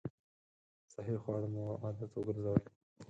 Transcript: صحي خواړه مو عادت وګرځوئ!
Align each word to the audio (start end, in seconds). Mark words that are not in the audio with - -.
صحي 0.93 1.15
خواړه 1.23 1.47
مو 1.53 1.63
عادت 1.83 2.11
وګرځوئ! 2.13 2.63